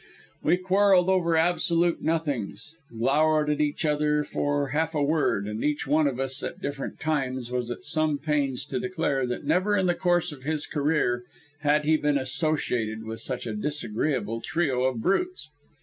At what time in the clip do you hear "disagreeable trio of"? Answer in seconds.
13.53-15.01